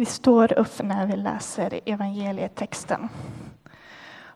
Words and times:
Vi 0.00 0.06
står 0.06 0.58
upp 0.58 0.82
när 0.82 1.06
vi 1.06 1.16
läser 1.16 1.80
evangelietexten. 1.86 3.08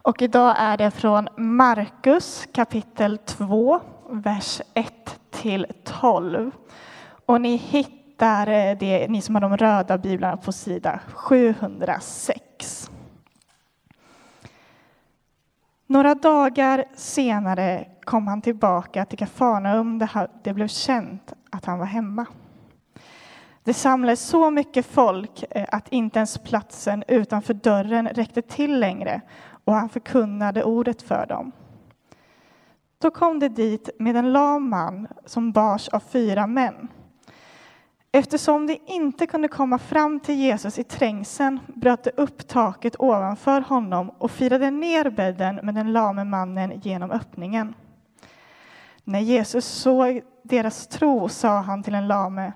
Och 0.03 0.23
idag 0.23 0.55
är 0.59 0.77
det 0.77 0.91
från 0.91 1.29
Markus 1.37 2.49
kapitel 2.53 3.19
2, 3.19 3.81
vers 4.11 4.61
1 4.75 5.21
till 5.31 5.67
12. 5.85 6.51
Och 7.27 7.41
ni 7.41 7.57
hittar 7.57 8.47
eh, 8.47 8.79
det, 8.79 9.09
ni 9.09 9.23
som 9.23 9.35
har 9.35 9.43
de 9.43 9.57
röda 9.57 9.99
biblarna, 9.99 10.37
på 10.37 10.53
sida 10.53 11.01
706. 11.15 12.91
Några 15.87 16.15
dagar 16.15 16.85
senare 16.95 17.89
kom 18.05 18.27
han 18.27 18.43
tillbaka 18.43 19.05
till 19.05 19.19
Kafarnaum 19.19 19.99
där 19.99 20.29
det 20.43 20.53
blev 20.53 20.69
känt 20.69 21.33
att 21.51 21.65
han 21.65 21.79
var 21.79 21.87
hemma. 21.87 22.27
Det 23.65 23.75
samlades 23.75 24.21
så 24.21 24.51
mycket 24.51 24.87
folk 24.87 25.45
eh, 25.51 25.67
att 25.73 25.89
inte 25.89 26.19
ens 26.19 26.39
platsen 26.39 27.05
utanför 27.09 27.55
dörren 27.55 28.09
räckte 28.09 28.43
till 28.43 28.81
längre 28.81 29.21
och 29.65 29.75
han 29.75 29.89
förkunnade 29.89 30.65
ordet 30.65 31.03
för 31.03 31.27
dem. 31.27 31.53
Då 32.99 33.11
kom 33.11 33.39
det 33.39 33.49
dit 33.49 33.91
med 33.99 34.17
en 34.17 34.33
lam 34.33 34.71
man 34.71 35.09
som 35.25 35.53
bars 35.53 35.89
av 35.89 36.01
fyra 36.01 36.47
män. 36.47 36.89
Eftersom 38.13 38.67
de 38.67 38.79
inte 38.87 39.27
kunde 39.27 39.49
komma 39.49 39.79
fram 39.79 40.21
till 40.21 40.35
Jesus 40.35 40.79
i 40.79 40.85
trängseln 40.85 41.61
bröt 41.67 42.05
de 42.05 42.11
upp 42.11 42.49
taket 42.49 42.97
ovanför 42.99 43.61
honom 43.61 44.11
och 44.19 44.31
firade 44.31 44.71
ner 44.71 45.11
bädden 45.11 45.61
med 45.63 45.75
den 45.75 45.93
lame 45.93 46.25
mannen 46.25 46.81
genom 46.83 47.11
öppningen. 47.11 47.75
När 49.05 49.21
Jesus 49.21 49.65
såg 49.65 50.23
deras 50.43 50.87
tro 50.87 51.29
sa 51.29 51.59
han 51.61 51.83
till 51.83 51.93
den 51.93 52.09
lame 52.09 52.53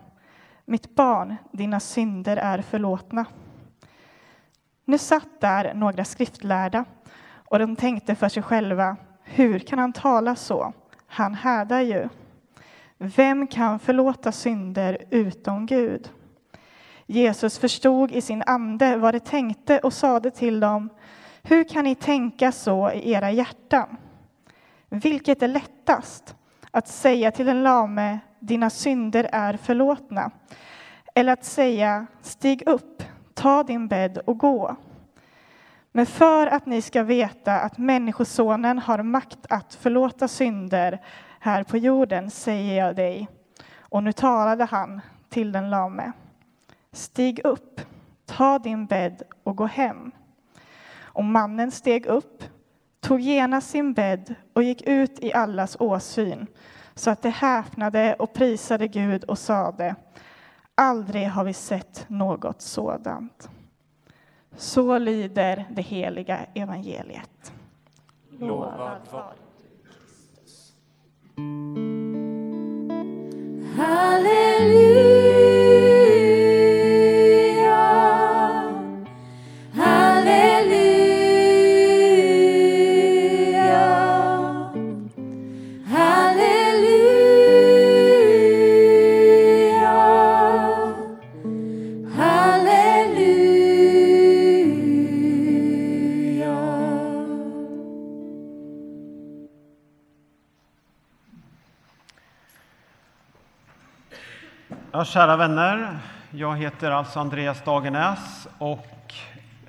mitt 0.68 0.94
barn, 0.94 1.36
dina 1.52 1.80
synder 1.80 2.36
är 2.36 2.62
förlåtna. 2.62 3.26
Nu 4.84 4.98
satt 4.98 5.40
där 5.40 5.74
några 5.74 6.04
skriftlärda 6.04 6.84
och 7.30 7.58
de 7.58 7.76
tänkte 7.76 8.14
för 8.14 8.28
sig 8.28 8.42
själva, 8.42 8.96
hur 9.22 9.58
kan 9.58 9.78
han 9.78 9.92
tala 9.92 10.36
så? 10.36 10.72
Han 11.06 11.34
härdar 11.34 11.80
ju. 11.80 12.08
Vem 12.98 13.46
kan 13.46 13.78
förlåta 13.78 14.32
synder 14.32 15.04
utom 15.10 15.66
Gud? 15.66 16.10
Jesus 17.06 17.58
förstod 17.58 18.12
i 18.12 18.20
sin 18.20 18.42
ande 18.46 18.96
vad 18.96 19.14
de 19.14 19.20
tänkte 19.20 19.78
och 19.78 19.92
sade 19.92 20.30
till 20.30 20.60
dem, 20.60 20.88
hur 21.42 21.64
kan 21.64 21.84
ni 21.84 21.94
tänka 21.94 22.52
så 22.52 22.90
i 22.90 23.10
era 23.10 23.30
hjärtan? 23.30 23.96
Vilket 24.88 25.42
är 25.42 25.48
lättast, 25.48 26.36
att 26.78 26.88
säga 26.88 27.30
till 27.30 27.46
den 27.46 27.62
lame, 27.62 28.18
dina 28.40 28.70
synder 28.70 29.28
är 29.32 29.56
förlåtna, 29.56 30.30
eller 31.14 31.32
att 31.32 31.44
säga, 31.44 32.06
stig 32.22 32.62
upp, 32.66 33.02
ta 33.34 33.62
din 33.62 33.88
bädd 33.88 34.18
och 34.18 34.38
gå. 34.38 34.76
Men 35.92 36.06
för 36.06 36.46
att 36.46 36.66
ni 36.66 36.82
ska 36.82 37.02
veta 37.02 37.60
att 37.60 37.78
Människosonen 37.78 38.78
har 38.78 39.02
makt 39.02 39.38
att 39.48 39.74
förlåta 39.74 40.28
synder 40.28 41.00
här 41.40 41.64
på 41.64 41.76
jorden 41.76 42.30
säger 42.30 42.84
jag 42.84 42.96
dig. 42.96 43.28
Och 43.78 44.02
nu 44.02 44.12
talade 44.12 44.64
han 44.64 45.00
till 45.28 45.52
den 45.52 45.70
lame. 45.70 46.12
Stig 46.92 47.40
upp, 47.44 47.80
ta 48.26 48.58
din 48.58 48.86
bädd 48.86 49.22
och 49.42 49.56
gå 49.56 49.66
hem. 49.66 50.10
Och 51.00 51.24
mannen 51.24 51.70
steg 51.70 52.06
upp, 52.06 52.44
tog 53.08 53.20
genast 53.20 53.70
sin 53.70 53.92
bädd 53.92 54.34
och 54.52 54.62
gick 54.62 54.82
ut 54.82 55.18
i 55.24 55.32
allas 55.32 55.76
åsyn 55.80 56.46
så 56.94 57.10
att 57.10 57.22
de 57.22 57.30
häpnade 57.30 58.14
och 58.14 58.32
prisade 58.32 58.88
Gud 58.88 59.24
och 59.24 59.38
sade 59.38 59.94
Aldrig 60.74 61.28
har 61.28 61.44
vi 61.44 61.52
sett 61.52 62.04
något 62.08 62.62
sådant. 62.62 63.50
Så 64.56 64.98
lyder 64.98 65.64
det 65.70 65.82
heliga 65.82 66.38
evangeliet. 66.54 67.52
Lovad 68.38 69.00
vare 69.10 69.34
Kristus. 69.84 70.72
Halleluja 73.76 75.17
Ja, 104.98 105.04
kära 105.04 105.36
vänner, 105.36 105.98
jag 106.30 106.56
heter 106.56 106.90
alltså 106.90 107.20
Andreas 107.20 107.64
Dagenäs 107.64 108.48
och 108.58 109.14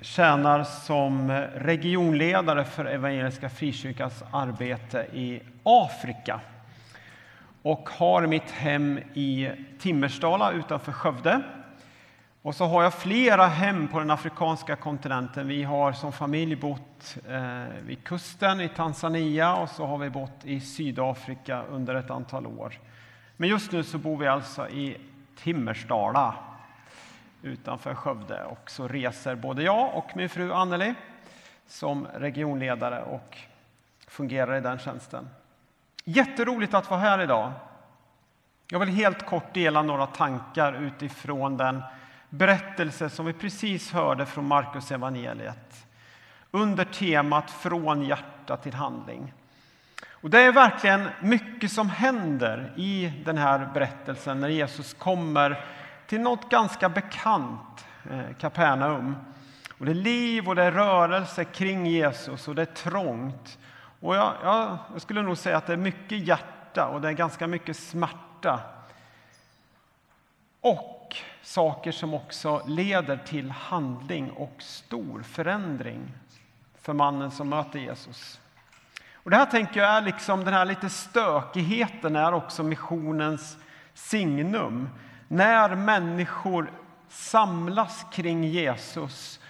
tjänar 0.00 0.64
som 0.64 1.30
regionledare 1.54 2.64
för 2.64 2.84
Evangeliska 2.84 3.50
Frikyrkans 3.50 4.22
arbete 4.32 5.06
i 5.12 5.40
Afrika 5.62 6.40
och 7.62 7.88
har 7.88 8.26
mitt 8.26 8.50
hem 8.50 8.98
i 9.14 9.50
Timmersdala 9.78 10.52
utanför 10.52 10.92
Skövde. 10.92 11.42
Och 12.42 12.54
så 12.54 12.64
har 12.64 12.82
jag 12.82 12.94
flera 12.94 13.46
hem 13.46 13.88
på 13.88 13.98
den 13.98 14.10
afrikanska 14.10 14.76
kontinenten. 14.76 15.48
Vi 15.48 15.62
har 15.62 15.92
som 15.92 16.12
familj 16.12 16.56
bott 16.56 17.16
eh, 17.28 17.64
vid 17.86 18.04
kusten 18.04 18.60
i 18.60 18.68
Tanzania 18.68 19.54
och 19.54 19.68
så 19.68 19.86
har 19.86 19.98
vi 19.98 20.10
bott 20.10 20.44
i 20.44 20.60
Sydafrika 20.60 21.62
under 21.62 21.94
ett 21.94 22.10
antal 22.10 22.46
år. 22.46 22.78
Men 23.36 23.48
just 23.48 23.72
nu 23.72 23.84
så 23.84 23.98
bor 23.98 24.16
vi 24.16 24.26
alltså 24.26 24.68
i 24.68 24.96
Timmersdala 25.42 26.34
utanför 27.42 27.94
Skövde. 27.94 28.44
Och 28.44 28.70
så 28.70 28.88
reser 28.88 29.34
både 29.34 29.62
jag 29.62 29.94
och 29.94 30.16
min 30.16 30.28
fru 30.28 30.52
Anneli 30.52 30.94
som 31.66 32.06
regionledare 32.06 33.02
och 33.02 33.38
fungerar 34.06 34.56
i 34.56 34.60
den 34.60 34.78
tjänsten. 34.78 35.28
Jätteroligt 36.04 36.74
att 36.74 36.90
vara 36.90 37.00
här 37.00 37.20
idag. 37.20 37.52
Jag 38.70 38.80
vill 38.80 38.88
helt 38.88 39.26
kort 39.26 39.54
dela 39.54 39.82
några 39.82 40.06
tankar 40.06 40.72
utifrån 40.72 41.56
den 41.56 41.82
berättelse 42.28 43.10
som 43.10 43.26
vi 43.26 43.32
precis 43.32 43.92
hörde 43.92 44.26
från 44.26 44.46
Markus 44.46 44.92
evangeliet 44.92 45.86
under 46.50 46.84
temat 46.84 47.50
Från 47.50 48.02
hjärta 48.02 48.56
till 48.56 48.74
handling. 48.74 49.32
Och 50.20 50.30
det 50.30 50.40
är 50.40 50.52
verkligen 50.52 51.08
mycket 51.20 51.72
som 51.72 51.90
händer 51.90 52.72
i 52.76 53.12
den 53.24 53.38
här 53.38 53.70
berättelsen 53.74 54.40
när 54.40 54.48
Jesus 54.48 54.94
kommer 54.94 55.64
till 56.06 56.20
något 56.20 56.50
ganska 56.50 56.88
bekant, 56.88 57.86
eh, 58.10 58.36
Kapernaum. 58.38 59.16
Och 59.78 59.86
det 59.86 59.92
är 59.92 59.94
liv 59.94 60.48
och 60.48 60.54
det 60.54 60.62
är 60.62 60.72
rörelse 60.72 61.44
kring 61.44 61.86
Jesus 61.86 62.48
och 62.48 62.54
det 62.54 62.62
är 62.62 62.66
trångt. 62.66 63.58
Och 64.00 64.16
jag, 64.16 64.34
jag, 64.42 64.78
jag 64.92 65.02
skulle 65.02 65.22
nog 65.22 65.38
säga 65.38 65.56
att 65.56 65.66
det 65.66 65.72
är 65.72 65.76
mycket 65.76 66.18
hjärta 66.18 66.86
och 66.86 67.00
det 67.00 67.08
är 67.08 67.12
ganska 67.12 67.46
mycket 67.46 67.76
smärta. 67.76 68.60
Och 70.60 71.16
saker 71.42 71.92
som 71.92 72.14
också 72.14 72.62
leder 72.66 73.16
till 73.16 73.50
handling 73.50 74.30
och 74.30 74.54
stor 74.58 75.22
förändring 75.22 76.12
för 76.80 76.92
mannen 76.92 77.30
som 77.30 77.48
möter 77.48 77.78
Jesus. 77.78 78.40
Och 79.22 79.30
det 79.30 79.36
här 79.36 79.46
tänker 79.46 79.80
jag 79.80 79.90
är 79.90 80.02
liksom 80.02 80.44
den 80.44 80.54
här 80.54 80.64
lite 80.64 80.88
stökigheten 80.88 82.16
är 82.16 82.32
också 82.32 82.62
missionens 82.62 83.56
signum. 83.94 84.88
När 85.28 85.74
människor 85.74 86.72
samlas 87.08 88.06
kring 88.12 88.44
Jesus 88.44 89.40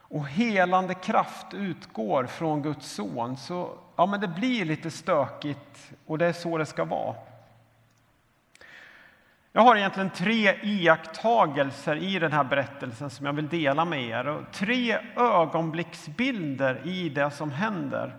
och 0.00 0.28
helande 0.28 0.94
kraft 0.94 1.54
utgår 1.54 2.26
från 2.26 2.62
Guds 2.62 2.92
son 2.92 3.36
så 3.36 3.78
ja, 3.96 4.06
men 4.06 4.20
det 4.20 4.28
blir 4.28 4.64
lite 4.64 4.90
stökigt 4.90 5.90
och 6.06 6.18
det 6.18 6.26
är 6.26 6.32
så 6.32 6.58
det 6.58 6.66
ska 6.66 6.84
vara. 6.84 7.14
Jag 9.52 9.62
har 9.62 9.76
egentligen 9.76 10.10
tre 10.10 10.54
iakttagelser 10.62 11.96
i 11.96 12.18
den 12.18 12.32
här 12.32 12.44
berättelsen 12.44 13.10
som 13.10 13.26
jag 13.26 13.32
vill 13.32 13.48
dela 13.48 13.84
med 13.84 14.04
er. 14.04 14.26
Och 14.26 14.52
tre 14.52 14.98
ögonblicksbilder 15.16 16.86
i 16.86 17.08
det 17.08 17.30
som 17.30 17.50
händer. 17.50 18.16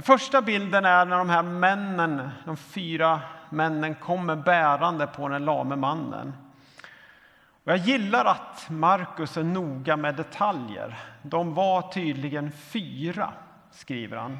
Den 0.00 0.04
första 0.04 0.42
bilden 0.42 0.84
är 0.84 1.04
när 1.04 1.18
de 1.18 1.30
här 1.30 1.42
männen, 1.42 2.30
de 2.44 2.56
fyra 2.56 3.20
männen 3.50 3.94
kommer 3.94 4.36
bärande 4.36 5.06
på 5.06 5.28
den 5.28 5.44
lame 5.44 5.76
mannen. 5.76 6.32
Och 7.64 7.72
jag 7.72 7.78
gillar 7.78 8.24
att 8.24 8.70
Markus 8.70 9.36
är 9.36 9.42
noga 9.42 9.96
med 9.96 10.14
detaljer. 10.14 10.98
De 11.22 11.54
var 11.54 11.92
tydligen 11.92 12.52
fyra, 12.52 13.32
skriver 13.70 14.16
han. 14.16 14.38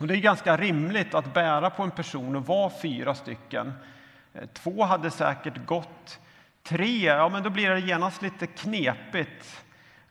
Och 0.00 0.06
det 0.06 0.14
är 0.14 0.20
ganska 0.20 0.56
rimligt 0.56 1.14
att 1.14 1.34
bära 1.34 1.70
på 1.70 1.82
en 1.82 1.90
person 1.90 2.36
och 2.36 2.46
vara 2.46 2.70
fyra 2.82 3.14
stycken. 3.14 3.72
Två 4.52 4.84
hade 4.84 5.10
säkert 5.10 5.66
gått 5.66 6.20
Tre, 6.62 7.04
ja 7.04 7.28
men 7.28 7.42
då 7.42 7.50
blir 7.50 7.70
det 7.70 7.80
genast 7.80 8.22
lite 8.22 8.46
knepigt. 8.46 9.64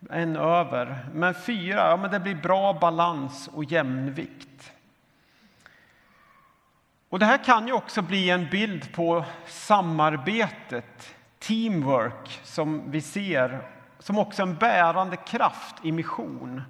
En 0.10 0.36
över. 0.36 1.06
Men 1.14 1.34
fyra, 1.34 1.90
ja 1.90 1.98
men 1.98 2.12
det 2.12 2.20
blir 2.20 2.36
bra 2.36 2.74
balans 2.74 3.50
och 3.54 3.64
jämnvikt. 3.64 4.72
Och 7.10 7.20
det 7.20 7.26
här 7.26 7.44
kan 7.44 7.68
ju 7.68 7.74
också 7.74 8.02
bli 8.02 8.30
en 8.30 8.50
bild 8.50 8.94
på 8.94 9.26
samarbetet, 9.46 11.16
teamwork, 11.40 12.40
som 12.44 12.92
vi 12.92 13.02
ser 13.02 13.62
som 14.00 14.20
också 14.20 14.44
en 14.44 14.56
bärande 14.56 15.16
kraft 15.16 15.76
i 15.84 15.92
mission. 15.92 16.62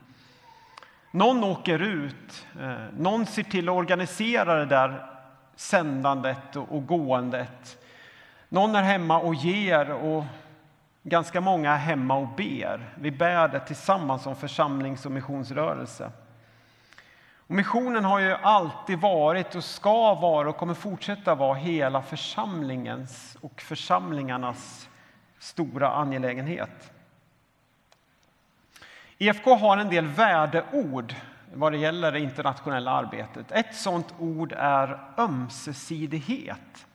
Någon 1.12 1.44
åker 1.44 1.80
ut, 1.80 2.48
eh, 2.62 2.76
någon 2.98 3.26
ser 3.26 3.44
till 3.44 3.70
att 3.70 3.76
organisera 3.76 4.56
det 4.56 4.66
där 4.66 5.06
sändandet 5.56 6.56
och 6.56 6.86
gåendet. 6.86 7.84
Någon 8.50 8.76
är 8.76 8.82
hemma 8.82 9.20
och 9.20 9.36
ger 9.36 9.92
och 9.92 10.24
ganska 11.04 11.42
många 11.42 11.74
är 11.74 11.78
hemma 11.78 12.16
och 12.16 12.28
ber. 12.28 12.94
Vi 12.96 13.12
bär 13.12 13.48
det 13.48 13.60
tillsammans 13.60 14.24
som 14.24 14.36
församlings 14.36 15.06
och 15.06 15.12
missionsrörelse. 15.12 16.12
Och 17.36 17.56
missionen 17.56 18.06
har 18.06 18.20
ju 18.20 18.34
alltid 18.34 19.00
varit 19.00 19.56
och 19.56 19.64
ska 19.64 20.14
vara 20.14 20.50
och 20.50 20.58
kommer 20.58 20.74
fortsätta 20.74 21.36
vara 21.36 21.54
hela 21.54 22.02
församlingens 22.02 23.38
och 23.42 23.62
församlingarnas 23.62 24.90
stora 25.40 25.92
angelägenhet. 25.92 26.92
EFK 29.18 29.56
har 29.56 29.78
en 29.78 29.90
del 29.90 30.08
värdeord 30.08 31.16
vad 31.54 31.72
det 31.72 31.78
gäller 31.78 32.12
det 32.12 32.20
internationella 32.20 32.92
arbetet. 32.92 33.52
Ett 33.52 33.76
sådant 33.76 34.14
ord 34.20 34.54
är 34.58 35.00
ömsesidighet. 35.18 36.87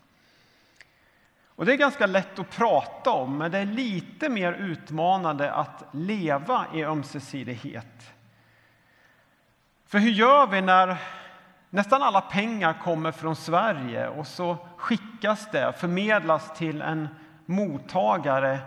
Och 1.56 1.66
det 1.66 1.72
är 1.72 1.76
ganska 1.76 2.06
lätt 2.06 2.38
att 2.38 2.50
prata 2.50 3.10
om, 3.10 3.38
men 3.38 3.50
det 3.50 3.58
är 3.58 3.64
lite 3.64 4.28
mer 4.28 4.52
utmanande 4.52 5.52
att 5.52 5.84
leva 5.90 6.66
i 6.74 6.84
ömsesidighet. 6.84 8.12
För 9.86 9.98
hur 9.98 10.10
gör 10.10 10.46
vi 10.46 10.60
när 10.60 10.96
nästan 11.70 12.02
alla 12.02 12.20
pengar 12.20 12.80
kommer 12.82 13.12
från 13.12 13.36
Sverige 13.36 14.08
och 14.08 14.26
så 14.26 14.56
skickas 14.76 15.48
det, 15.52 15.72
förmedlas 15.72 16.58
till 16.58 16.82
en 16.82 17.08
mottagare 17.46 18.58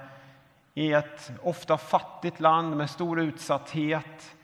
i 0.73 0.93
ett 0.93 1.31
ofta 1.43 1.77
fattigt 1.77 2.39
land 2.39 2.77
med 2.77 2.89
stor 2.89 3.19
utsatthet 3.19 4.35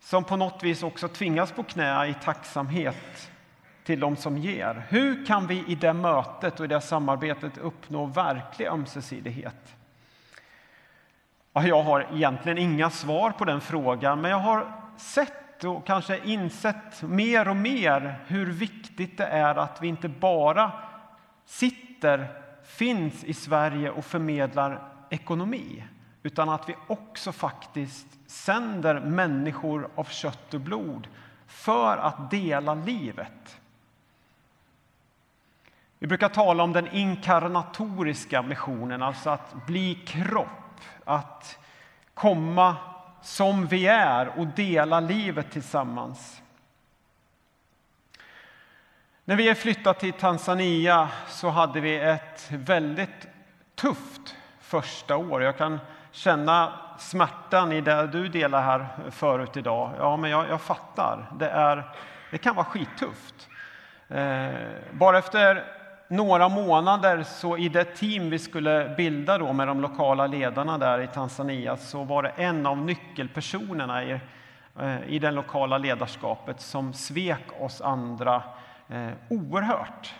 som 0.00 0.24
på 0.24 0.36
något 0.36 0.62
vis 0.62 0.82
också 0.82 1.08
tvingas 1.08 1.52
på 1.52 1.62
knä 1.62 2.06
i 2.06 2.14
tacksamhet 2.14 3.30
till 3.90 4.00
de 4.00 4.16
som 4.16 4.38
ger. 4.38 4.86
Hur 4.88 5.26
kan 5.26 5.46
vi 5.46 5.64
i 5.66 5.74
det 5.74 5.92
mötet 5.92 6.60
och 6.60 6.64
i 6.64 6.68
det 6.68 6.80
samarbetet 6.80 7.58
uppnå 7.58 8.06
verklig 8.06 8.66
ömsesidighet? 8.66 9.76
Jag 11.52 11.82
har 11.82 12.06
egentligen 12.12 12.58
inga 12.58 12.90
svar 12.90 13.30
på 13.30 13.44
den 13.44 13.60
frågan, 13.60 14.20
men 14.20 14.30
jag 14.30 14.38
har 14.38 14.72
sett 14.96 15.64
och 15.64 15.86
kanske 15.86 16.18
insett 16.24 17.02
mer 17.02 17.48
och 17.48 17.56
mer 17.56 18.20
hur 18.26 18.46
viktigt 18.46 19.18
det 19.18 19.26
är 19.26 19.54
att 19.54 19.82
vi 19.82 19.88
inte 19.88 20.08
bara 20.08 20.72
sitter, 21.44 22.26
finns 22.64 23.24
i 23.24 23.34
Sverige 23.34 23.90
och 23.90 24.04
förmedlar 24.04 24.82
ekonomi, 25.10 25.84
utan 26.22 26.48
att 26.48 26.68
vi 26.68 26.74
också 26.86 27.32
faktiskt 27.32 28.06
sänder 28.26 29.00
människor 29.00 29.88
av 29.94 30.04
kött 30.04 30.54
och 30.54 30.60
blod 30.60 31.08
för 31.46 31.96
att 31.96 32.30
dela 32.30 32.74
livet. 32.74 33.59
Vi 36.02 36.06
brukar 36.06 36.28
tala 36.28 36.62
om 36.62 36.72
den 36.72 36.88
inkarnatoriska 36.88 38.42
missionen, 38.42 39.02
alltså 39.02 39.30
att 39.30 39.66
bli 39.66 39.94
kropp, 39.94 40.80
att 41.04 41.58
komma 42.14 42.76
som 43.22 43.66
vi 43.66 43.86
är 43.86 44.38
och 44.38 44.46
dela 44.46 45.00
livet 45.00 45.50
tillsammans. 45.50 46.42
När 49.24 49.36
vi 49.36 49.54
flyttade 49.54 49.98
till 49.98 50.12
Tanzania 50.12 51.08
så 51.28 51.48
hade 51.48 51.80
vi 51.80 51.96
ett 51.96 52.48
väldigt 52.50 53.28
tufft 53.74 54.36
första 54.60 55.16
år. 55.16 55.42
Jag 55.42 55.58
kan 55.58 55.78
känna 56.10 56.72
smärtan 56.98 57.72
i 57.72 57.80
det 57.80 58.06
du 58.06 58.28
delar 58.28 58.62
här 58.62 58.86
förut 59.10 59.56
idag. 59.56 59.92
Ja, 59.98 60.16
men 60.16 60.30
jag, 60.30 60.48
jag 60.48 60.60
fattar. 60.60 61.32
Det, 61.38 61.50
är, 61.50 61.90
det 62.30 62.38
kan 62.38 62.54
vara 62.54 62.66
skittufft. 62.66 63.48
Eh, 64.08 64.50
bara 64.92 65.18
efter 65.18 65.79
några 66.10 66.48
månader 66.48 67.22
så 67.22 67.56
i 67.56 67.68
det 67.68 67.84
team 67.84 68.30
vi 68.30 68.38
skulle 68.38 68.94
bilda 68.96 69.38
då 69.38 69.52
med 69.52 69.66
de 69.66 69.80
lokala 69.80 70.26
ledarna 70.26 70.78
där 70.78 71.00
i 71.00 71.06
Tanzania 71.06 71.76
så 71.76 72.04
var 72.04 72.22
det 72.22 72.28
en 72.28 72.66
av 72.66 72.78
nyckelpersonerna 72.78 74.04
i, 74.04 74.20
eh, 74.80 75.08
i 75.08 75.18
det 75.18 75.30
lokala 75.30 75.78
ledarskapet 75.78 76.60
som 76.60 76.92
svek 76.92 77.60
oss 77.60 77.80
andra 77.80 78.42
eh, 78.88 79.08
oerhört. 79.28 80.14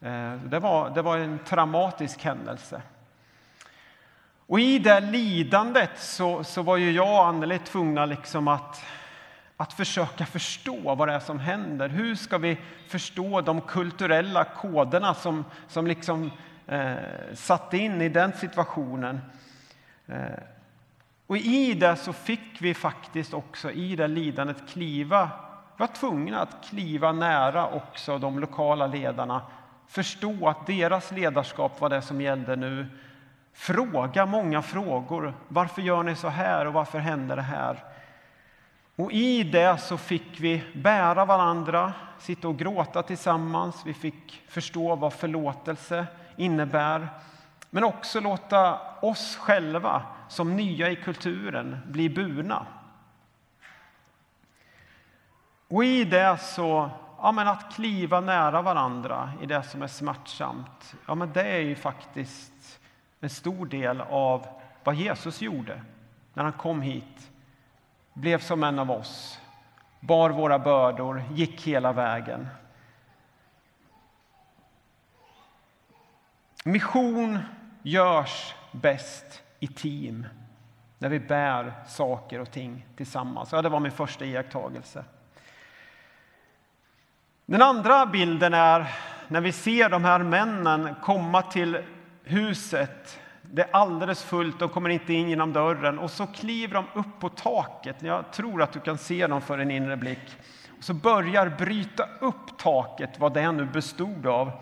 Eh, 0.00 0.32
det, 0.32 0.58
var, 0.58 0.90
det 0.90 1.02
var 1.02 1.18
en 1.18 1.38
traumatisk 1.38 2.24
händelse. 2.24 2.82
Och 4.46 4.60
i 4.60 4.78
det 4.78 5.00
lidandet 5.00 5.90
så, 5.96 6.44
så 6.44 6.62
var 6.62 6.76
ju 6.76 6.92
jag 6.92 7.10
och 7.10 7.26
Anneli 7.26 7.58
tvungna 7.58 8.06
liksom 8.06 8.48
att, 8.48 8.84
att 9.60 9.72
försöka 9.72 10.26
förstå 10.26 10.94
vad 10.94 11.08
det 11.08 11.14
är 11.14 11.20
som 11.20 11.40
händer. 11.40 11.88
Hur 11.88 12.14
ska 12.14 12.38
vi 12.38 12.58
förstå 12.86 13.40
de 13.40 13.60
kulturella 13.60 14.44
koderna 14.44 15.14
som, 15.14 15.44
som 15.68 15.86
liksom 15.86 16.30
eh, 16.66 16.94
satt 17.34 17.74
in 17.74 18.02
i 18.02 18.08
den 18.08 18.32
situationen? 18.32 19.20
Eh, 20.06 20.16
och 21.26 21.36
i 21.36 21.74
det 21.74 21.96
så 21.96 22.12
fick 22.12 22.62
vi 22.62 22.74
faktiskt 22.74 23.34
också 23.34 23.70
i 23.70 23.96
det 23.96 24.08
lidandet 24.08 24.68
kliva, 24.68 25.30
vi 25.76 25.80
var 25.80 25.86
tvungna 25.86 26.40
att 26.40 26.64
kliva 26.70 27.12
nära 27.12 27.68
också 27.68 28.18
de 28.18 28.38
lokala 28.38 28.86
ledarna, 28.86 29.42
förstå 29.86 30.48
att 30.48 30.66
deras 30.66 31.12
ledarskap 31.12 31.80
var 31.80 31.88
det 31.88 32.02
som 32.02 32.20
gällde 32.20 32.56
nu 32.56 32.86
Fråga 33.58 34.26
många 34.26 34.62
frågor. 34.62 35.34
Varför 35.48 35.82
gör 35.82 36.02
ni 36.02 36.14
så 36.14 36.28
här 36.28 36.66
och 36.66 36.72
varför 36.72 36.98
händer 36.98 37.36
det 37.36 37.42
här? 37.42 37.84
Och 38.98 39.12
i 39.12 39.42
det 39.42 39.78
så 39.78 39.96
fick 39.96 40.40
vi 40.40 40.64
bära 40.74 41.24
varandra, 41.24 41.92
sitta 42.18 42.48
och 42.48 42.58
gråta 42.58 43.02
tillsammans. 43.02 43.82
Vi 43.86 43.94
fick 43.94 44.42
förstå 44.48 44.96
vad 44.96 45.12
förlåtelse 45.12 46.06
innebär. 46.36 47.08
Men 47.70 47.84
också 47.84 48.20
låta 48.20 48.80
oss 49.00 49.36
själva, 49.36 50.02
som 50.28 50.56
nya 50.56 50.90
i 50.90 50.96
kulturen, 50.96 51.78
bli 51.86 52.10
burna. 52.10 52.66
Och 55.68 55.84
i 55.84 56.04
det 56.04 56.38
så, 56.40 56.90
ja 57.18 57.32
men 57.32 57.48
att 57.48 57.74
kliva 57.74 58.20
nära 58.20 58.62
varandra 58.62 59.32
i 59.42 59.46
det 59.46 59.62
som 59.62 59.82
är 59.82 59.86
smärtsamt, 59.86 60.94
ja 61.06 61.14
men 61.14 61.32
det 61.32 61.42
är 61.42 61.60
ju 61.60 61.74
faktiskt 61.74 62.80
en 63.20 63.30
stor 63.30 63.66
del 63.66 64.00
av 64.00 64.46
vad 64.84 64.94
Jesus 64.94 65.40
gjorde 65.42 65.82
när 66.34 66.44
han 66.44 66.52
kom 66.52 66.82
hit, 66.82 67.30
blev 68.18 68.38
som 68.38 68.64
en 68.64 68.78
av 68.78 68.90
oss, 68.90 69.40
bar 70.00 70.30
våra 70.30 70.58
bördor, 70.58 71.22
gick 71.34 71.66
hela 71.66 71.92
vägen. 71.92 72.48
Mission 76.64 77.38
görs 77.82 78.54
bäst 78.72 79.42
i 79.60 79.66
team, 79.66 80.26
när 80.98 81.08
vi 81.08 81.20
bär 81.20 81.72
saker 81.86 82.40
och 82.40 82.50
ting 82.50 82.86
tillsammans. 82.96 83.52
Ja, 83.52 83.62
det 83.62 83.68
var 83.68 83.80
min 83.80 83.92
första 83.92 84.24
iakttagelse. 84.24 85.04
Den 87.46 87.62
andra 87.62 88.06
bilden 88.06 88.54
är 88.54 88.94
när 89.28 89.40
vi 89.40 89.52
ser 89.52 89.88
de 89.88 90.04
här 90.04 90.18
männen 90.18 90.94
komma 91.02 91.42
till 91.42 91.82
huset. 92.24 93.20
Det 93.52 93.62
är 93.62 93.68
alldeles 93.72 94.22
fullt, 94.22 94.58
de 94.58 94.68
kommer 94.68 94.90
inte 94.90 95.12
in 95.12 95.28
genom 95.28 95.52
dörren. 95.52 95.98
Och 95.98 96.10
så 96.10 96.26
kliver 96.26 96.74
de 96.74 96.84
upp 96.94 97.20
på 97.20 97.28
taket. 97.28 97.96
Jag 98.02 98.32
tror 98.32 98.62
att 98.62 98.72
du 98.72 98.80
kan 98.80 98.98
se 98.98 99.26
dem 99.26 99.40
för 99.40 99.58
en 99.58 99.70
inre 99.70 99.96
blick. 99.96 100.36
Och 100.78 100.84
så 100.84 100.94
börjar 100.94 101.48
bryta 101.48 102.08
upp 102.20 102.58
taket, 102.58 103.18
vad 103.18 103.34
det 103.34 103.52
nu 103.52 103.64
bestod 103.64 104.26
av. 104.26 104.52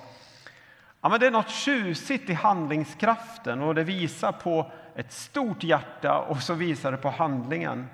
Ja, 1.00 1.08
men 1.08 1.20
det 1.20 1.26
är 1.26 1.30
något 1.30 1.50
tjusigt 1.50 2.30
i 2.30 2.32
handlingskraften 2.32 3.62
och 3.62 3.74
det 3.74 3.84
visar 3.84 4.32
på 4.32 4.72
ett 4.94 5.12
stort 5.12 5.62
hjärta 5.62 6.18
och 6.18 6.42
så 6.42 6.54
visar 6.54 6.92
det 6.92 6.98
på 6.98 7.10
handlingen. 7.10 7.88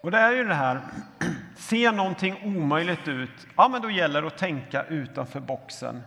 Och 0.00 0.10
det 0.10 0.18
är 0.18 0.32
ju 0.32 0.44
det 0.44 0.54
här, 0.54 0.80
ser 1.56 1.92
någonting 1.92 2.40
omöjligt 2.44 3.08
ut, 3.08 3.46
ja 3.56 3.68
men 3.68 3.82
då 3.82 3.90
gäller 3.90 4.22
det 4.22 4.26
att 4.26 4.38
tänka 4.38 4.84
utanför 4.84 5.40
boxen. 5.40 6.02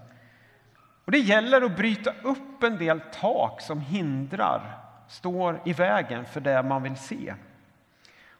Och 1.06 1.12
det 1.12 1.20
gäller 1.20 1.62
att 1.62 1.78
bryta 1.78 2.12
upp 2.24 2.64
en 2.64 2.78
del 2.78 3.02
tak 3.22 3.62
som 3.62 3.82
hindrar, 3.82 4.78
står 5.08 5.62
i 5.66 5.74
vägen 5.74 6.26
för 6.26 6.42
det 6.42 6.64
man 6.64 6.84
vill 6.84 6.98
se. 6.98 7.36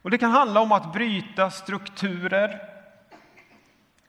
Och 0.02 0.10
det 0.10 0.18
kan 0.18 0.32
handla 0.32 0.62
om 0.62 0.72
att 0.72 0.94
bryta 0.94 1.50
strukturer 1.50 2.70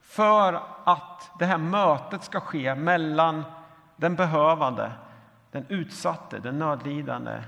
för 0.01 0.63
att 0.85 1.31
det 1.39 1.47
här 1.47 1.59
mötet 1.59 2.25
ska 2.25 2.41
ske 2.41 2.75
mellan 2.75 3.45
den 3.97 4.17
behövande, 4.17 4.93
den 5.51 5.67
utsatte, 5.69 6.39
den 6.39 6.59
nödlidande 6.59 7.43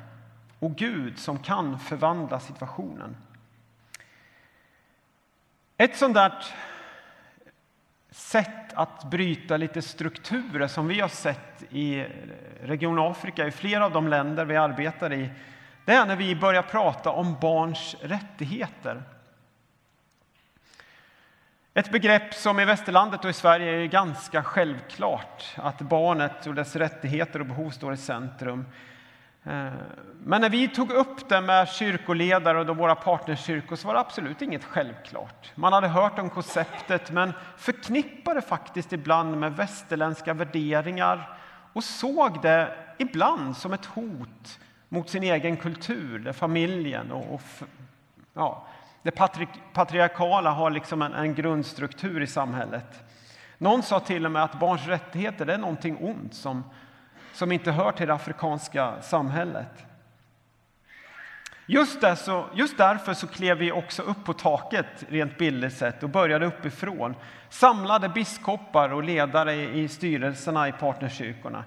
och 0.59 0.77
Gud 0.77 1.19
som 1.19 1.39
kan 1.39 1.79
förvandla 1.79 2.41
situationen. 2.41 3.17
Ett 5.77 5.97
sånt 5.97 6.15
där 6.15 6.45
sätt 8.11 8.64
att 8.75 9.05
bryta 9.05 9.57
lite 9.57 9.83
strukturer 9.83 10.67
som 10.67 10.89
vi 10.89 11.01
har 11.01 11.09
sett 11.09 11.63
i 11.71 12.07
Region 12.63 12.99
Afrika, 12.99 13.47
i 13.47 13.51
flera 13.51 13.85
av 13.85 13.93
de 13.93 14.09
länder 14.09 14.45
vi 14.45 14.57
arbetar 14.57 15.13
i, 15.13 15.31
det 15.85 15.93
är 15.93 16.07
när 16.07 16.17
vi 16.17 16.37
börjar 16.37 16.63
prata 16.63 17.11
om 17.11 17.37
barns 17.41 17.97
rättigheter. 18.01 19.03
Ett 21.75 21.91
begrepp 21.91 22.35
som 22.35 22.61
i 22.61 22.65
västerlandet 22.65 23.25
och 23.25 23.31
i 23.31 23.33
Sverige 23.33 23.83
är 23.83 23.87
ganska 23.87 24.43
självklart, 24.43 25.55
att 25.57 25.79
barnet 25.79 26.47
och 26.47 26.55
dess 26.55 26.77
rättigheter 26.77 27.41
och 27.41 27.47
behov 27.47 27.71
står 27.71 27.93
i 27.93 27.97
centrum. 27.97 28.67
Eh, 29.45 29.73
men 30.27 30.41
när 30.41 30.51
vi 30.51 30.69
tog 30.69 30.91
upp 30.91 31.29
det 31.29 31.41
med 31.41 31.69
kyrkoledare 31.69 32.61
och 32.61 32.77
våra 32.77 32.95
partnerkyrkor 32.95 33.77
så 33.77 33.87
var 33.87 33.95
det 33.95 34.01
absolut 34.01 34.43
inget 34.43 34.65
självklart. 34.65 35.53
Man 35.55 35.73
hade 35.73 35.89
hört 35.89 36.19
om 36.19 36.31
konceptet 36.31 37.11
men 37.11 37.33
förknippade 37.57 38.43
faktiskt 38.43 38.93
ibland 38.93 39.41
med 39.41 39.57
västerländska 39.57 40.35
värderingar 40.35 41.39
och 41.73 41.85
såg 41.85 42.43
det 42.43 42.77
ibland 42.99 43.57
som 43.57 43.73
ett 43.73 43.87
hot 43.87 44.61
mot 44.89 45.11
sin 45.11 45.23
egen 45.23 45.57
kultur, 45.57 46.19
där 46.19 46.33
familjen 46.33 47.13
och, 47.13 47.35
och 47.35 47.43
ja, 48.35 48.67
det 49.03 49.11
patri 49.11 49.49
patriarkala 49.73 50.51
har 50.51 50.71
liksom 50.71 51.03
en, 51.03 51.13
en 51.13 51.35
grundstruktur 51.35 52.23
i 52.23 52.27
samhället. 52.27 53.05
Någon 53.59 53.83
sa 53.83 54.01
till 54.01 54.27
och 54.27 54.33
med 54.33 54.45
att 54.45 54.61
barns 54.61 54.87
rättigheter 54.87 55.47
är 55.47 55.59
någonting 55.59 55.97
ont 56.01 56.35
som 56.35 56.65
som 57.35 57.53
inte 57.53 57.73
hör 57.73 57.93
till 57.93 58.07
det 58.07 58.15
afrikanska 58.15 59.03
samhället. 59.03 59.87
Just, 61.67 62.01
där 62.01 62.15
så, 62.15 62.47
just 62.55 62.79
därför 62.79 63.15
så 63.15 63.27
klev 63.27 63.59
vi 63.59 63.73
också 63.73 64.03
upp 64.03 64.25
på 64.25 64.33
taket 64.33 65.05
rent 65.09 65.39
bildligt 65.39 65.77
sett 65.77 66.03
och 66.03 66.11
började 66.11 66.47
uppifrån. 66.47 67.15
Samlade 67.49 68.09
biskopar 68.09 68.93
och 68.93 69.03
ledare 69.03 69.55
i 69.55 69.89
styrelserna 69.89 70.69
i 70.69 70.73
partnerkyrkorna. 70.73 71.65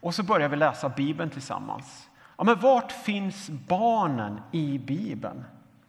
Och 0.00 0.14
så 0.14 0.22
började 0.22 0.48
vi 0.48 0.56
läsa 0.56 0.88
Bibeln 0.88 1.30
tillsammans. 1.30 2.08
Ja, 2.36 2.44
men 2.44 2.60
vart 2.60 2.92
finns 2.92 3.50
barnen 3.50 4.40
i 4.52 4.78
Bibeln? 4.78 5.44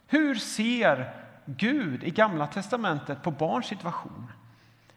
Hur 0.08 0.36
ser 0.36 1.14
Gud 1.46 2.04
i 2.04 2.10
Gamla 2.10 2.48
testamentet 2.48 3.24
på 3.24 3.32
barns 3.32 3.66
situation? 3.66 4.32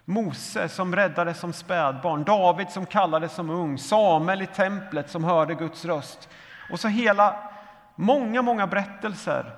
Mose 0.08 0.68
som 0.68 0.96
räddades 0.96 1.38
som 1.38 1.52
spädbarn, 1.52 2.24
David 2.24 2.70
som 2.70 2.86
kallades 2.86 3.32
som 3.32 3.50
ung, 3.50 3.78
Samuel 3.78 4.42
i 4.42 4.46
templet 4.46 5.10
som 5.10 5.24
hörde 5.24 5.54
Guds 5.54 5.84
röst. 5.84 6.28
Och 6.70 6.80
så 6.80 6.88
hela, 6.88 7.50
många, 7.94 8.42
många 8.42 8.66
berättelser 8.66 9.54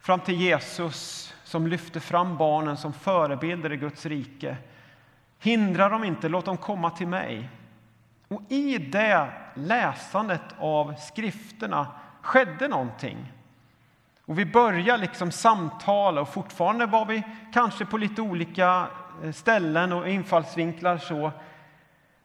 fram 0.00 0.20
till 0.20 0.40
Jesus 0.40 1.34
som 1.44 1.66
lyfter 1.66 2.00
fram 2.00 2.36
barnen 2.36 2.76
som 2.76 2.92
förebilder 2.92 3.72
i 3.72 3.76
Guds 3.76 4.06
rike. 4.06 4.56
Hindra 5.38 5.88
dem 5.88 6.04
inte, 6.04 6.28
låt 6.28 6.44
dem 6.44 6.56
komma 6.56 6.90
till 6.90 7.08
mig. 7.08 7.50
Och 8.28 8.42
i 8.48 8.78
det 8.78 9.28
läsandet 9.54 10.42
av 10.58 10.94
skrifterna 10.94 11.86
skedde 12.22 12.68
någonting. 12.68 13.32
Och 14.26 14.38
vi 14.38 14.46
började 14.46 14.98
liksom 14.98 15.32
samtala 15.32 16.20
och 16.20 16.32
fortfarande 16.32 16.86
var 16.86 17.06
vi 17.06 17.22
kanske 17.52 17.86
på 17.86 17.98
lite 17.98 18.22
olika 18.22 18.86
Eh, 19.24 19.32
ställen 19.32 19.92
och 19.92 20.08
infallsvinklar. 20.08 20.98
så. 20.98 21.32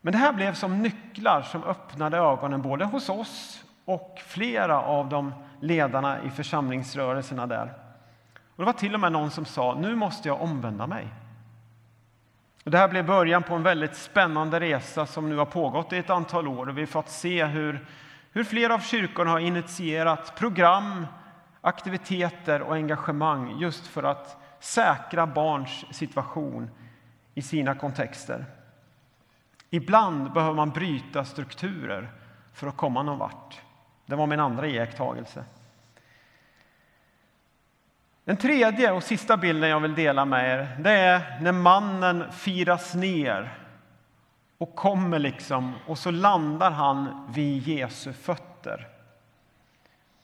Men 0.01 0.13
det 0.13 0.19
här 0.19 0.33
blev 0.33 0.53
som 0.53 0.81
nycklar 0.81 1.41
som 1.41 1.63
öppnade 1.63 2.17
ögonen 2.17 2.61
både 2.61 2.85
hos 2.85 3.09
oss 3.09 3.63
och 3.85 4.21
flera 4.25 4.81
av 4.81 5.09
de 5.09 5.33
ledarna 5.59 6.23
i 6.23 6.29
församlingsrörelserna 6.29 7.47
där. 7.47 7.73
Och 8.55 8.57
det 8.57 8.65
var 8.65 8.73
till 8.73 8.93
och 8.93 8.99
med 8.99 9.11
någon 9.11 9.31
som 9.31 9.45
sa, 9.45 9.77
nu 9.79 9.95
måste 9.95 10.27
jag 10.27 10.41
omvända 10.41 10.87
mig. 10.87 11.07
Och 12.65 12.71
det 12.71 12.77
här 12.77 12.87
blev 12.87 13.05
början 13.05 13.43
på 13.43 13.55
en 13.55 13.63
väldigt 13.63 13.95
spännande 13.95 14.59
resa 14.59 15.05
som 15.05 15.29
nu 15.29 15.35
har 15.35 15.45
pågått 15.45 15.93
i 15.93 15.97
ett 15.97 16.09
antal 16.09 16.47
år. 16.47 16.69
Och 16.69 16.77
vi 16.77 16.81
har 16.81 16.87
fått 16.87 17.09
se 17.09 17.45
hur, 17.45 17.85
hur 18.31 18.43
flera 18.43 18.73
av 18.73 18.79
kyrkorna 18.79 19.31
har 19.31 19.39
initierat 19.39 20.35
program, 20.35 21.07
aktiviteter 21.61 22.61
och 22.61 22.73
engagemang 22.73 23.59
just 23.59 23.87
för 23.87 24.03
att 24.03 24.37
säkra 24.59 25.27
barns 25.27 25.85
situation 25.91 26.69
i 27.33 27.41
sina 27.41 27.75
kontexter. 27.75 28.45
Ibland 29.69 30.33
behöver 30.33 30.55
man 30.55 30.69
bryta 30.69 31.25
strukturer 31.25 32.11
för 32.53 32.67
att 32.67 32.77
komma 32.77 33.03
någon 33.03 33.19
vart. 33.19 33.61
Det 34.05 34.15
var 34.15 34.27
min 34.27 34.39
andra 34.39 34.67
iakttagelse. 34.67 35.43
Den 38.25 38.37
tredje 38.37 38.91
och 38.91 39.03
sista 39.03 39.37
bilden 39.37 39.69
jag 39.69 39.79
vill 39.79 39.95
dela 39.95 40.25
med 40.25 40.59
er 40.59 40.77
det 40.79 40.91
är 40.91 41.39
när 41.41 41.51
mannen 41.51 42.31
firas 42.31 42.95
ner 42.95 43.57
och 44.57 44.75
kommer 44.75 45.19
liksom 45.19 45.73
och 45.87 45.97
så 45.97 46.11
landar 46.11 46.71
han 46.71 47.27
vid 47.33 47.67
Jesu 47.67 48.13
fötter. 48.13 48.87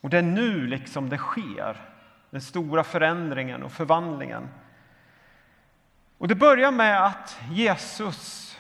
Och 0.02 0.10
det 0.10 0.18
är 0.18 0.22
nu 0.22 0.68
liksom 0.68 1.10
det 1.10 1.18
sker, 1.18 1.82
den 2.30 2.42
stora 2.42 2.84
förändringen 2.84 3.64
och 3.64 3.72
förvandlingen. 3.72 4.48
Och 6.20 6.28
det 6.28 6.36
börjar 6.36 6.72
med 6.72 7.06
att 7.06 7.40
Jesus, 7.52 8.58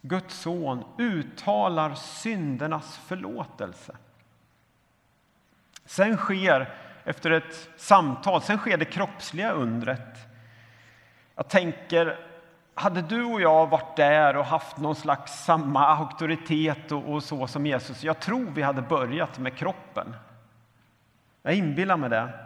Guds 0.00 0.34
son, 0.34 0.84
uttalar 0.98 1.94
syndernas 1.94 2.98
förlåtelse. 2.98 3.96
Sen 5.84 6.16
sker, 6.16 6.74
efter 7.04 7.30
ett 7.30 7.70
samtal, 7.76 8.42
sen 8.42 8.58
sker 8.58 8.76
det 8.76 8.84
kroppsliga 8.84 9.52
undret. 9.52 10.16
Jag 11.34 11.48
tänker, 11.48 12.18
hade 12.74 13.02
du 13.02 13.24
och 13.24 13.40
jag 13.40 13.66
varit 13.66 13.96
där 13.96 14.36
och 14.36 14.44
haft 14.44 14.76
någon 14.76 14.96
slags 14.96 15.44
samma 15.44 15.86
auktoritet 15.86 16.92
och, 16.92 17.12
och 17.12 17.22
så 17.22 17.46
som 17.46 17.66
Jesus, 17.66 18.04
jag 18.04 18.20
tror 18.20 18.50
vi 18.50 18.62
hade 18.62 18.82
börjat 18.82 19.38
med 19.38 19.56
kroppen. 19.56 20.16
Jag 21.42 21.54
inbillar 21.54 21.96
mig 21.96 22.10
det. 22.10 22.45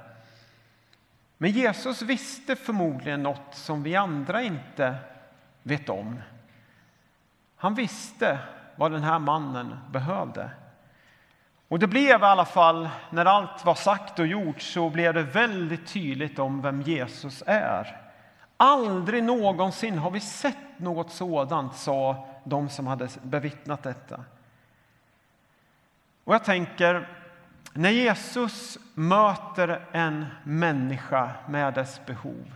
Men 1.42 1.50
Jesus 1.50 2.02
visste 2.02 2.56
förmodligen 2.56 3.22
något 3.22 3.54
som 3.54 3.82
vi 3.82 3.96
andra 3.96 4.42
inte 4.42 4.94
vet 5.62 5.88
om. 5.88 6.20
Han 7.56 7.74
visste 7.74 8.38
vad 8.76 8.92
den 8.92 9.02
här 9.02 9.18
mannen 9.18 9.76
behövde. 9.90 10.50
Och 11.68 11.78
det 11.78 11.86
blev 11.86 12.20
i 12.20 12.24
alla 12.24 12.44
fall, 12.44 12.88
när 13.10 13.24
allt 13.24 13.64
var 13.64 13.74
sagt 13.74 14.18
och 14.18 14.26
gjort, 14.26 14.60
så 14.60 14.90
blev 14.90 15.14
det 15.14 15.22
väldigt 15.22 15.86
tydligt 15.86 16.38
om 16.38 16.62
vem 16.62 16.82
Jesus 16.82 17.42
är. 17.46 17.96
Aldrig 18.56 19.24
någonsin 19.24 19.98
har 19.98 20.10
vi 20.10 20.20
sett 20.20 20.78
något 20.78 21.10
sådant, 21.10 21.76
sa 21.76 22.28
de 22.44 22.68
som 22.68 22.86
hade 22.86 23.08
bevittnat 23.22 23.82
detta. 23.82 24.24
Och 26.24 26.34
jag 26.34 26.44
tänker, 26.44 27.08
när 27.74 27.90
Jesus 27.90 28.78
möter 28.94 29.86
en 29.92 30.26
människa 30.44 31.30
med 31.48 31.74
dess 31.74 32.06
behov 32.06 32.54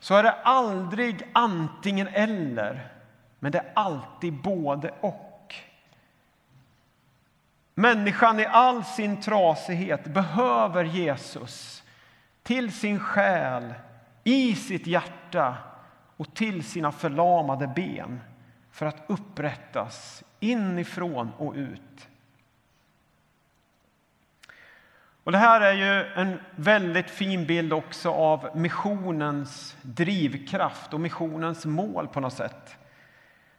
så 0.00 0.14
är 0.14 0.22
det 0.22 0.32
aldrig 0.32 1.22
antingen 1.32 2.08
eller, 2.08 2.92
men 3.38 3.52
det 3.52 3.58
är 3.58 3.72
alltid 3.74 4.42
både 4.42 4.94
och. 5.00 5.54
Människan 7.74 8.40
i 8.40 8.46
all 8.46 8.84
sin 8.84 9.20
trasighet 9.20 10.04
behöver 10.04 10.84
Jesus 10.84 11.84
till 12.42 12.72
sin 12.72 13.00
själ, 13.00 13.74
i 14.24 14.54
sitt 14.54 14.86
hjärta 14.86 15.56
och 16.16 16.34
till 16.34 16.64
sina 16.64 16.92
förlamade 16.92 17.66
ben 17.66 18.20
för 18.70 18.86
att 18.86 19.04
upprättas 19.06 20.24
inifrån 20.40 21.30
och 21.38 21.54
ut. 21.54 22.07
Och 25.28 25.32
det 25.32 25.38
här 25.38 25.60
är 25.60 25.72
ju 25.72 26.12
en 26.14 26.40
väldigt 26.56 27.10
fin 27.10 27.46
bild 27.46 27.72
också 27.72 28.10
av 28.10 28.48
missionens 28.54 29.76
drivkraft 29.82 30.94
och 30.94 31.00
missionens 31.00 31.66
mål 31.66 32.08
på 32.08 32.20
något 32.20 32.32
sätt. 32.32 32.76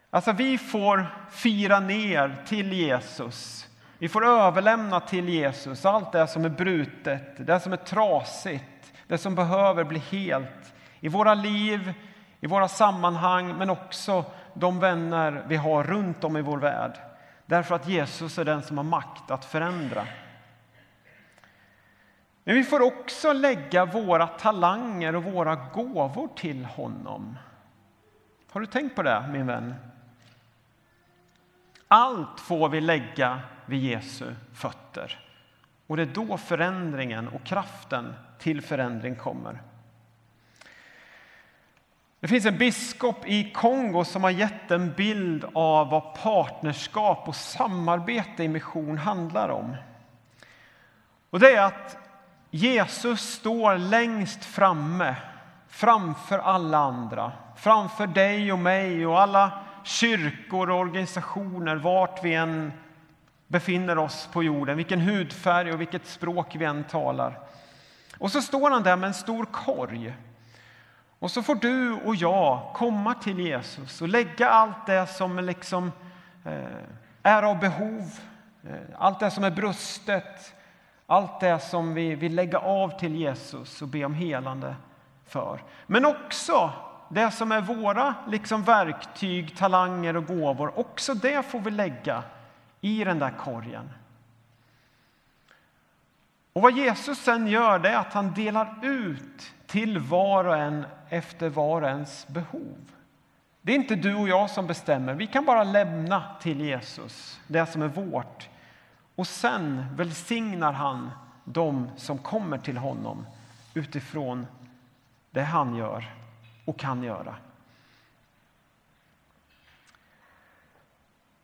Alltså 0.10 0.32
vi 0.32 0.58
får 0.58 1.08
fira 1.32 1.80
ner 1.80 2.36
till 2.46 2.74
Jesus. 2.74 3.68
Vi 3.98 4.10
får 4.10 4.26
överlämna 4.26 5.00
till 5.00 5.30
Jesus 5.30 5.86
allt 5.86 6.12
det 6.12 6.28
som 6.28 6.46
är 6.46 6.50
brutet, 6.50 7.48
det 7.48 7.60
som 7.60 7.74
är 7.74 7.78
trasigt, 7.78 8.94
det 9.08 9.18
som 9.18 9.36
behöver 9.36 9.84
bli 9.84 10.00
helt 10.00 10.74
i 11.00 11.08
våra 11.08 11.34
liv, 11.34 11.94
i 12.40 12.48
våra 12.48 12.68
sammanhang, 12.68 13.58
men 13.58 13.70
också 13.70 14.26
de 14.54 14.80
vänner 14.80 15.44
vi 15.48 15.56
har 15.56 15.84
runt 15.84 16.24
om 16.24 16.38
i 16.38 16.42
vår 16.42 16.58
värld. 16.58 16.98
Därför 17.46 17.76
att 17.76 17.88
Jesus 17.88 18.38
är 18.38 18.46
den 18.46 18.62
som 18.62 18.78
har 18.78 18.84
makt 18.84 19.32
att 19.32 19.46
förändra. 19.46 20.08
Men 22.50 22.56
vi 22.56 22.64
får 22.64 22.82
också 22.82 23.34
lägga 23.34 23.86
våra 23.86 24.28
talanger 24.28 25.16
och 25.16 25.24
våra 25.24 25.56
gåvor 25.56 26.30
till 26.36 26.66
honom. 26.66 27.38
Har 28.52 28.62
du 28.62 28.68
tänkt 28.68 28.96
på 28.96 29.04
det, 29.04 29.30
min 29.32 29.48
vän? 29.48 29.76
Allt 31.88 32.40
får 32.40 32.70
vi 32.70 32.82
lägga 32.82 33.40
vid 33.66 33.84
Jesu 33.84 34.36
fötter. 34.54 35.20
Och 35.88 35.98
det 35.98 36.04
är 36.04 36.06
då 36.06 36.38
förändringen 36.38 37.28
och 37.28 37.44
kraften 37.44 38.14
till 38.40 38.62
förändring 38.62 39.16
kommer. 39.16 39.62
Det 42.20 42.28
finns 42.28 42.46
en 42.46 42.58
biskop 42.58 43.28
i 43.28 43.52
Kongo 43.52 44.06
som 44.06 44.24
har 44.24 44.32
gett 44.32 44.72
en 44.72 44.94
bild 44.94 45.46
av 45.54 45.90
vad 45.90 46.16
partnerskap 46.16 47.28
och 47.28 47.36
samarbete 47.36 48.44
i 48.44 48.48
mission 48.48 48.98
handlar 48.98 49.50
om. 49.50 49.76
Och 51.30 51.40
det 51.40 51.56
är 51.56 51.66
att 51.66 52.09
Jesus 52.52 53.22
står 53.22 53.78
längst 53.78 54.46
framme, 54.46 55.16
framför 55.68 56.40
alla 56.40 56.78
andra. 56.78 57.32
Framför 57.56 58.08
dig 58.08 58.54
och 58.54 58.60
mig 58.60 59.06
och 59.06 59.22
alla 59.22 59.52
kyrkor 59.84 60.70
och 60.70 60.80
organisationer, 60.80 61.76
vart 61.76 62.24
vi 62.24 62.34
än 62.36 62.74
befinner 63.48 63.98
oss 63.98 64.30
på 64.32 64.44
jorden, 64.44 64.78
vilken 64.78 65.00
hudfärg 65.00 65.72
och 65.72 65.82
vilket 65.82 66.08
språk 66.08 66.56
vi 66.56 66.66
än 66.66 66.84
talar. 66.84 67.40
Och 68.18 68.32
så 68.32 68.42
står 68.42 68.72
han 68.72 68.84
där 68.84 68.96
med 68.96 69.08
en 69.08 69.14
stor 69.14 69.46
korg. 69.46 70.14
Och 71.20 71.32
så 71.32 71.44
får 71.44 71.56
du 71.56 71.94
och 71.94 72.16
jag 72.16 72.72
komma 72.74 73.14
till 73.14 73.40
Jesus 73.40 74.02
och 74.02 74.08
lägga 74.08 74.50
allt 74.50 74.86
det 74.86 75.08
som 75.08 75.40
liksom 75.40 75.92
eh, 76.46 76.64
är 77.24 77.44
av 77.44 77.60
behov, 77.60 78.20
eh, 78.64 78.74
allt 78.98 79.20
det 79.20 79.32
som 79.32 79.44
är 79.44 79.52
brustet, 79.52 80.54
allt 81.10 81.40
det 81.40 81.60
som 81.60 81.94
vi 81.94 82.16
vill 82.16 82.36
lägga 82.36 82.60
av 82.60 83.00
till 83.00 83.16
Jesus 83.16 83.82
och 83.82 83.88
be 83.88 84.06
om 84.06 84.14
helande 84.14 84.76
för. 85.26 85.64
Men 85.88 86.06
också 86.06 86.72
det 87.10 87.32
som 87.32 87.52
är 87.52 87.62
våra 87.62 88.16
liksom 88.28 88.64
verktyg, 88.64 89.58
talanger 89.58 90.18
och 90.18 90.26
gåvor, 90.26 90.80
också 90.80 91.14
det 91.14 91.46
får 91.46 91.60
vi 91.60 91.72
lägga 91.72 92.24
i 92.82 93.04
den 93.04 93.20
där 93.20 93.34
korgen. 93.38 93.90
Och 96.54 96.62
vad 96.62 96.78
Jesus 96.78 97.20
sen 97.20 97.48
gör 97.48 97.80
det 97.80 97.90
är 97.90 97.98
att 97.98 98.14
han 98.14 98.34
delar 98.34 98.76
ut 98.82 99.54
till 99.68 100.00
var 100.00 100.46
och 100.46 100.58
en 100.58 100.86
efter 101.10 101.50
var 101.50 101.82
och 101.82 101.88
ens 101.88 102.28
behov. 102.28 102.78
Det 103.62 103.72
är 103.72 103.76
inte 103.76 103.96
du 103.96 104.16
och 104.16 104.30
jag 104.30 104.50
som 104.50 104.68
bestämmer. 104.68 105.14
Vi 105.14 105.28
kan 105.28 105.46
bara 105.46 105.64
lämna 105.64 106.24
till 106.42 106.62
Jesus 106.62 107.40
det 107.48 107.66
som 107.66 107.82
är 107.82 107.88
vårt. 107.88 108.50
Och 109.20 109.28
sen 109.28 109.86
välsignar 109.96 110.74
han 110.74 111.12
de 111.44 111.90
som 111.98 112.18
kommer 112.18 112.58
till 112.58 112.78
honom 112.78 113.26
utifrån 113.74 114.48
det 115.32 115.42
han 115.42 115.76
gör 115.76 116.16
och 116.66 116.80
kan 116.80 117.04
göra. 117.04 117.36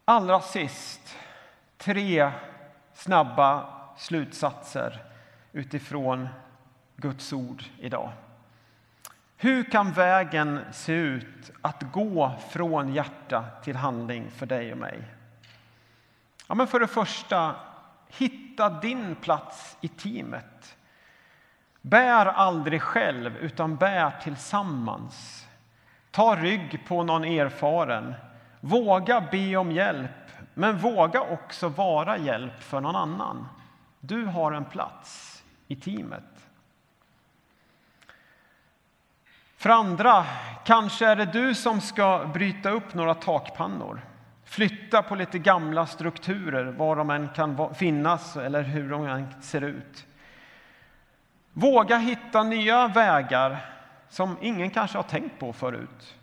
Allra 0.05 0.41
sist, 0.41 1.17
tre 1.77 2.31
snabba 2.93 3.69
slutsatser 3.97 5.03
utifrån 5.51 6.27
Guds 6.95 7.33
ord 7.33 7.63
idag. 7.79 8.11
Hur 9.37 9.63
kan 9.63 9.91
vägen 9.91 10.59
se 10.71 10.93
ut 10.93 11.51
att 11.61 11.83
gå 11.91 12.31
från 12.49 12.93
hjärta 12.93 13.45
till 13.63 13.75
handling 13.75 14.31
för 14.31 14.45
dig 14.45 14.71
och 14.71 14.77
mig? 14.77 15.14
Ja, 16.47 16.55
men 16.55 16.67
för 16.67 16.79
det 16.79 16.87
första, 16.87 17.55
hitta 18.07 18.69
din 18.69 19.15
plats 19.15 19.77
i 19.81 19.87
teamet. 19.87 20.77
Bär 21.81 22.25
aldrig 22.25 22.81
själv, 22.81 23.37
utan 23.37 23.75
bär 23.75 24.11
tillsammans. 24.23 25.47
Ta 26.11 26.35
rygg 26.35 26.85
på 26.87 27.03
någon 27.03 27.23
erfaren. 27.23 28.13
Våga 28.59 29.21
be 29.31 29.55
om 29.55 29.71
hjälp, 29.71 30.31
men 30.53 30.77
våga 30.77 31.21
också 31.21 31.69
vara 31.69 32.17
hjälp 32.17 32.63
för 32.63 32.81
någon 32.81 32.95
annan. 32.95 33.47
Du 33.99 34.25
har 34.25 34.51
en 34.51 34.65
plats 34.65 35.43
i 35.67 35.75
teamet. 35.75 36.47
För 39.57 39.69
andra, 39.69 40.25
kanske 40.65 41.07
är 41.07 41.15
det 41.15 41.25
du 41.25 41.55
som 41.55 41.81
ska 41.81 42.29
bryta 42.33 42.69
upp 42.69 42.93
några 42.93 43.13
takpannor. 43.13 44.01
Flytta 44.55 45.03
på 45.03 45.15
lite 45.15 45.39
gamla 45.39 45.85
strukturer, 45.85 46.65
var 46.65 46.95
de 46.95 47.09
än 47.09 47.29
kan 47.29 47.75
finnas 47.75 48.37
eller 48.37 48.63
hur 48.63 48.89
de 48.89 49.07
än 49.07 49.41
ser 49.41 49.61
ut. 49.61 50.05
Våga 51.53 51.97
hitta 51.97 52.43
nya 52.43 52.87
vägar 52.87 53.65
som 54.09 54.37
ingen 54.41 54.69
kanske 54.69 54.97
har 54.97 55.03
tänkt 55.03 55.39
på 55.39 55.53
förut. 55.53 56.17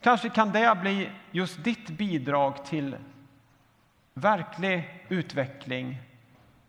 Kanske 0.00 0.28
kan 0.28 0.52
det 0.52 0.78
bli 0.80 1.10
just 1.30 1.64
ditt 1.64 1.88
bidrag 1.88 2.64
till 2.64 2.96
verklig 4.14 5.04
utveckling 5.08 5.98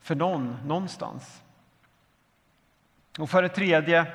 för 0.01 0.15
någon 0.15 0.57
någonstans. 0.65 1.41
Och 3.19 3.29
för 3.29 3.41
det 3.41 3.49
tredje, 3.49 4.05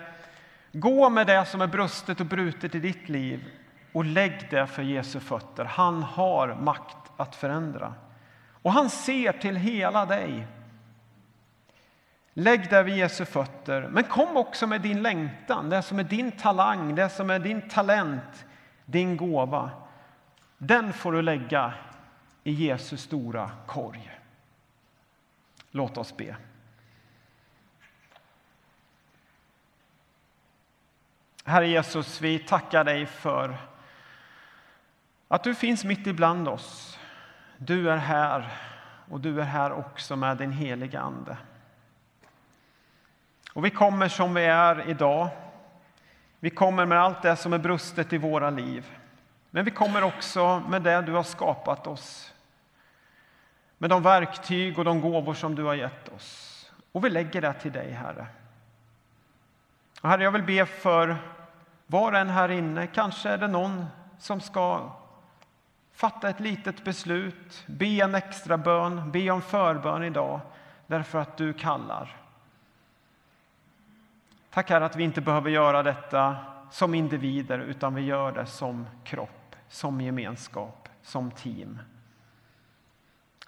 gå 0.72 1.10
med 1.10 1.26
det 1.26 1.46
som 1.46 1.60
är 1.60 1.66
brustet 1.66 2.20
och 2.20 2.26
brutet 2.26 2.74
i 2.74 2.80
ditt 2.80 3.08
liv 3.08 3.44
och 3.96 4.04
lägg 4.04 4.50
det 4.50 4.66
för 4.66 4.82
Jesu 4.82 5.20
fötter. 5.20 5.64
Han 5.64 6.02
har 6.02 6.54
makt 6.54 6.96
att 7.16 7.36
förändra. 7.36 7.94
Och 8.62 8.72
han 8.72 8.90
ser 8.90 9.32
till 9.32 9.56
hela 9.56 10.06
dig. 10.06 10.46
Lägg 12.32 12.70
det 12.70 12.82
vid 12.82 12.96
Jesu 12.96 13.24
fötter, 13.24 13.88
men 13.90 14.04
kom 14.04 14.36
också 14.36 14.66
med 14.66 14.80
din 14.80 15.02
längtan, 15.02 15.70
det 15.70 15.82
som 15.82 15.98
är 15.98 16.04
din 16.04 16.32
talang, 16.32 16.94
det 16.94 17.08
som 17.08 17.30
är 17.30 17.38
din 17.38 17.68
talent, 17.68 18.46
din 18.84 19.16
gåva. 19.16 19.70
Den 20.58 20.92
får 20.92 21.12
du 21.12 21.22
lägga 21.22 21.74
i 22.44 22.52
Jesu 22.52 22.96
stora 22.96 23.50
korg. 23.66 24.10
Låt 25.70 25.98
oss 25.98 26.16
be. 26.16 26.36
Herre 31.44 31.68
Jesus, 31.68 32.20
vi 32.20 32.38
tackar 32.38 32.84
dig 32.84 33.06
för 33.06 33.75
att 35.28 35.44
du 35.44 35.54
finns 35.54 35.84
mitt 35.84 36.06
ibland 36.06 36.48
oss. 36.48 36.98
Du 37.58 37.90
är 37.90 37.96
här 37.96 38.52
och 39.10 39.20
du 39.20 39.40
är 39.40 39.44
här 39.44 39.72
också 39.72 40.16
med 40.16 40.36
din 40.36 40.52
heliga 40.52 41.00
Ande. 41.00 41.36
Och 43.52 43.64
vi 43.64 43.70
kommer 43.70 44.08
som 44.08 44.34
vi 44.34 44.44
är 44.44 44.90
idag. 44.90 45.28
Vi 46.40 46.50
kommer 46.50 46.86
med 46.86 47.00
allt 47.00 47.22
det 47.22 47.36
som 47.36 47.52
är 47.52 47.58
brustet 47.58 48.12
i 48.12 48.18
våra 48.18 48.50
liv. 48.50 48.86
Men 49.50 49.64
vi 49.64 49.70
kommer 49.70 50.02
också 50.02 50.62
med 50.68 50.82
det 50.82 51.02
du 51.02 51.12
har 51.12 51.22
skapat 51.22 51.86
oss. 51.86 52.34
Med 53.78 53.90
de 53.90 54.02
verktyg 54.02 54.78
och 54.78 54.84
de 54.84 55.00
gåvor 55.00 55.34
som 55.34 55.54
du 55.54 55.64
har 55.64 55.74
gett 55.74 56.08
oss. 56.08 56.52
Och 56.92 57.04
vi 57.04 57.10
lägger 57.10 57.40
det 57.40 57.52
till 57.52 57.72
dig, 57.72 57.90
Herre. 57.90 58.26
Och 60.00 60.08
herre, 60.08 60.22
jag 60.22 60.30
vill 60.30 60.42
be 60.42 60.66
för 60.66 61.16
var 61.86 62.12
och 62.12 62.18
en 62.18 62.28
här 62.28 62.48
inne. 62.48 62.86
Kanske 62.86 63.28
är 63.28 63.38
det 63.38 63.48
någon 63.48 63.86
som 64.18 64.40
ska 64.40 64.92
fatta 65.96 66.28
ett 66.28 66.40
litet 66.40 66.84
beslut, 66.84 67.64
be 67.66 67.86
en 67.86 68.14
extra 68.14 68.58
bön, 68.58 69.12
be 69.12 69.30
om 69.30 69.42
förbön 69.42 70.04
idag 70.04 70.40
därför 70.86 71.18
att 71.18 71.36
du 71.36 71.52
kallar. 71.52 72.16
Tack 74.50 74.70
Herre 74.70 74.84
att 74.84 74.96
vi 74.96 75.04
inte 75.04 75.20
behöver 75.20 75.50
göra 75.50 75.82
detta 75.82 76.36
som 76.70 76.94
individer 76.94 77.58
utan 77.58 77.94
vi 77.94 78.02
gör 78.02 78.32
det 78.32 78.46
som 78.46 78.86
kropp, 79.04 79.56
som 79.68 80.00
gemenskap, 80.00 80.88
som 81.02 81.30
team. 81.30 81.78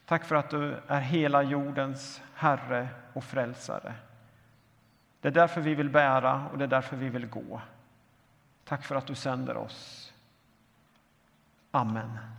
Tack 0.07 0.25
för 0.25 0.37
att 0.37 0.51
du 0.51 0.77
är 0.87 1.01
hela 1.01 1.43
jordens 1.43 2.23
Herre 2.35 2.89
och 3.13 3.25
frälsare. 3.25 3.95
Det 5.21 5.29
är 5.29 5.33
därför 5.33 5.61
vi 5.61 5.75
vill 5.75 5.91
bära 5.91 6.49
och 6.53 6.59
det 6.59 6.65
är 6.65 6.69
därför 6.69 6.97
vi 6.97 7.09
vill 7.09 7.27
gå. 7.27 7.61
Tack 8.65 8.85
för 8.85 8.95
att 8.95 9.07
du 9.07 9.15
sänder 9.15 9.57
oss. 9.57 10.13
Amen. 11.71 12.38